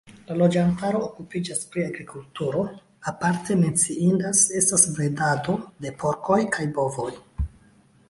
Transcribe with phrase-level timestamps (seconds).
[0.27, 2.65] La loĝantaro okupiĝas pri agrikulturo,
[3.13, 7.11] aparte menciinda estas bredado de porkoj kaj bovoj.